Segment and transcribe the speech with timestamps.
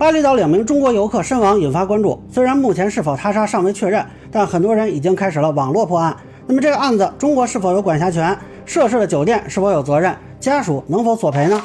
[0.00, 2.18] 巴厘岛两名中国游客身亡引发关注。
[2.32, 6.16] 虽然目前是否他杀尚未确认，但很多人已经开始了网络破案。
[6.46, 8.34] 那么这个案子，中国是否有管辖权？
[8.64, 10.16] 涉事的酒店是否有责任？
[10.40, 11.60] 家属能否索赔呢？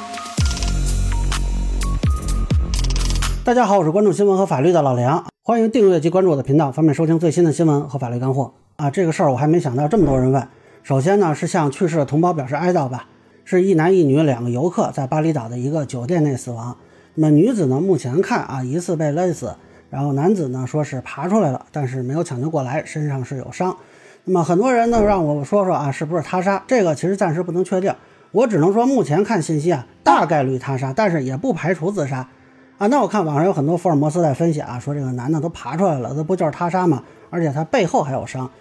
[3.45, 8.89] 大家好，我是关注新闻和法律的老梁，欢迎订阅及关注我的频道，方便收听最新的新闻和法律干货啊。
[8.89, 10.45] 这个事儿我还没想到这么多人问。
[10.83, 13.07] 首先呢，是向去世的同胞表示哀悼吧。
[13.45, 16.75] 是一男一女两个游客在巴厘岛的一个酒店内死亡。
[17.17, 19.55] 那女子呢，目前看啊，疑似被勒死，
[19.89, 23.75] 然后男子呢说是爬出来了，但是没有抢救过来，身上是有伤。
[24.25, 26.61] 那么很多人呢让我说说啊，是不是他杀？
[26.67, 27.93] 这个其实暂时不能确定，
[28.31, 32.27] 我只能说目前看信息啊，大概率他杀，但是也不排除自杀
[32.77, 32.87] 啊。
[32.87, 37.01] 那我看网上有很多福尔摩斯在分析啊，说这个男的都爬出来了，这不就是他杀吗？
[37.29, 38.51] 而且他背后还有伤。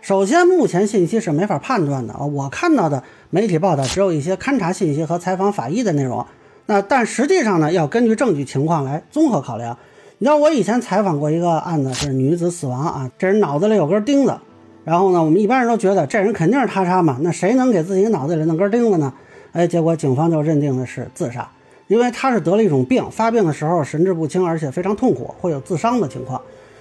[0.00, 6.24] 首先，目前信息是没法判断的啊，我看到的媒体报道只有一些勘查信息和采访法医的内容。
[6.70, 9.78] 那但实际上呢，要根据证据情况来综合考量。
[10.18, 14.36] 你知道我以前采访过一个案子，是女子死亡啊，这人脑子里有根钉子，
[14.84, 19.14] 然后呢，我们一般人都觉得这人肯定是他杀嘛，那谁能给自己脑子里弄根钉子呢？
[19.52, 21.50] 哎，结果警方就认定的是自杀，
[21.86, 26.38] 因为他是得了一种病，发病的时候神志不清，而且非常痛苦，会有自伤的情况。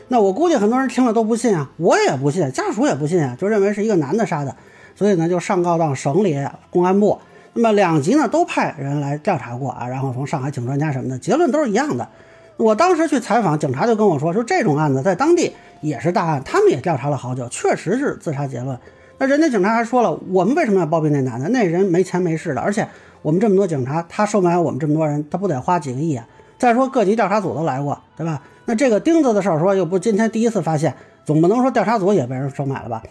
[0.09, 4.53] 那我估计很多人听了都不信啊，我也不信，家属也不信啊，就认为是一个男的杀的，
[4.95, 6.37] 所以呢就上告到省里
[6.69, 7.17] 公安部。
[7.57, 12.07] 那么两级呢都派人来调查过啊，然后从上海请专家什么的，结论都是一样的。
[12.55, 18.77] 我当时去采访，警察就跟我说，说这种案子在当地也是大案，他们也调查了好久，确实是自杀结论。
[19.17, 21.49] 那人家警察还说了，我们为什么要包庇那男的？
[21.49, 22.87] 那人没钱没势的，而且
[23.23, 26.27] 我们这么多警察，他收买我们这么多人，他不得花几个亿啊？
[26.59, 28.39] 再说各级调查组都来过，对吧？
[28.65, 30.93] 那这个钉子的事儿说又不今天第一次发现，
[31.25, 33.01] 总不能说调查组也被人收买了吧？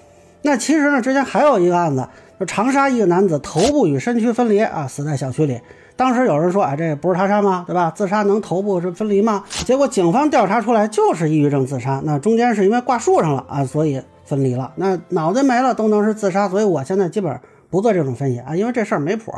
[0.42, 2.08] 那其实呢，之前还有一个案子。
[2.38, 5.60] 就长沙一个男子头部与身躯分离啊，死在小区里。
[5.96, 7.64] 当时有人说，哎，这不是他杀吗？
[7.66, 7.90] 对吧？
[7.96, 9.42] 自杀能头部是分离吗？
[9.64, 12.02] 结果警方调查出来就是抑郁症自杀。
[12.04, 14.70] 那中间是因为挂树上了啊，所以分离了。
[14.76, 19.32] 那脑袋没了都能是自杀，所以我现在基本不做这种分析啊，因为这事儿没谱。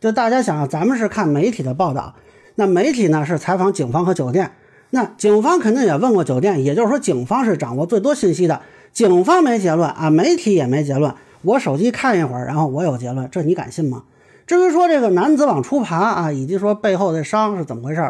[0.00, 2.14] 就大家想，咱们是看媒体的报道，
[2.54, 4.50] 那媒体呢是采访警方和酒店，
[4.88, 8.62] 那警方肯定也问过酒店，也就是说警方是掌握最多信息的。
[8.92, 11.12] 警方没结论啊，媒体也没结论。
[11.42, 14.04] 我手机看一会儿，然后我有结论，这你敢信吗？
[14.46, 18.00] 至于说这个男子往出爬啊，以及说背后的伤是怎么回事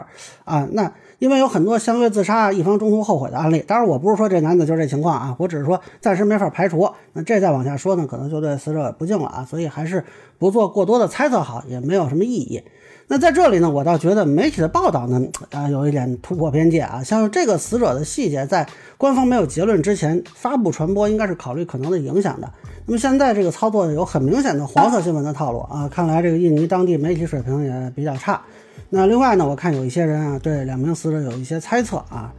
[0.45, 0.69] 啊？
[0.71, 3.59] 那因为有很多相约自杀、一方中途后悔的案例。
[3.67, 6.89] 当然，我不是说这男子就是这情况啊，我只是说暂时没法排除。
[7.13, 10.05] 那这再往下说呢，可能就对死者不敬了啊，所以还是
[10.39, 12.63] 不做过多的猜测好，也没有什么意义。
[13.09, 17.03] 那在这里呢，我倒觉得媒体的报道呢，啊，有一点突破边界啊。
[17.03, 22.53] 像这个死者的细节，在官方没有结论之前发布传播，应该是考虑可能的影响的。
[22.91, 28.41] 那么现在这个操作有很明显的黄色新闻的套路啊，看来这个印尼当地媒体水平也比较差。
[28.89, 32.33] 那另外呢，我看有一些人啊，对两名死者有一些猜测啊。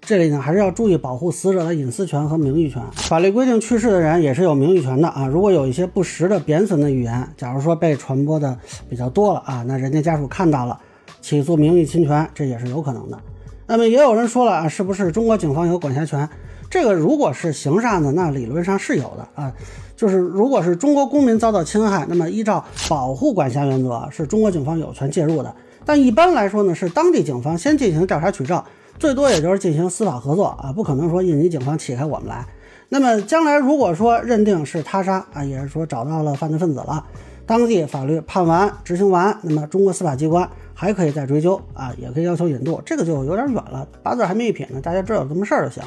[0.00, 2.82] 这里呢，还是要注意保护死者的隐私权和名誉权。
[2.94, 5.28] 法律规定，去世的人也是有名誉权的啊。
[5.28, 8.58] 如果有一些不实的贬损的语言，假如说被传播的
[8.90, 10.76] 比较多了啊，那人家家属看到了，
[11.20, 13.16] 起诉名誉侵权，这也是有可能的。
[13.68, 16.28] 那么也有人说了啊，是不是中国警方有管辖权？
[16.72, 19.52] 这个如果是刑事案子，那理论上是有的啊。
[19.94, 25.54] 就是如果是中国公民遭到侵害，那么依照保护管辖原则，是中国警方有权介入的。
[25.84, 28.64] 但一般来说呢，是当地警方先进行调查取证。
[28.98, 32.46] 最多也就是进行司法合作啊，不可能说印尼警方起开我们来。
[32.88, 37.04] 那么将来如果说认定是他杀啊，也是说找到了犯罪分子了，
[37.44, 45.82] 当地法律判完执行完，那么中国司法机关还可以再追究啊，也可以要求引渡，这个就有点远了，八字还没一撇呢，大家知道这么事儿就行。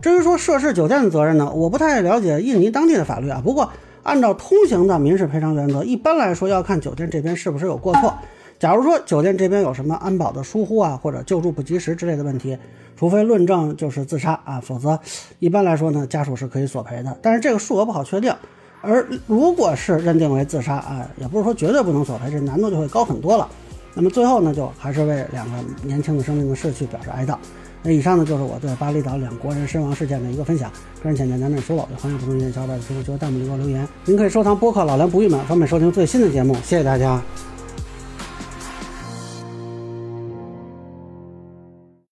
[0.00, 3.68] 至于说涉事酒店的责任呢，我不太了解印尼当地的法律啊，不过
[4.04, 8.14] 按照通行的民事赔偿原则，一般来说要看酒店这边是不是有过错。
[8.58, 12.56] 假如说酒店这边有什么安保的疏忽啊，或者救助不及时之类的问题，
[12.96, 14.98] 除非论证就是自杀啊，否则
[15.40, 17.16] 一般来说呢，家属是可以索赔的。
[17.20, 18.32] 但是这个数额不好确定。
[18.80, 23.48] 而如果是认定为自杀啊，也不是说绝对不能索赔，这难度就会高很多了。
[23.94, 27.36] 那么最后呢，就还是为两个年轻的生命的逝去表示哀悼。
[27.82, 30.70] 那以上呢就是我对巴厘岛两国人身亡事件的一个分享。
[31.02, 33.86] 个人浅见难免疏漏，也欢迎不同意见小伙伴在评论区弹幕里给我留言。
[34.04, 36.54] 您可以收藏播客老梁不郁闷，方便收听最新的节目。
[36.56, 37.22] 谢谢大家。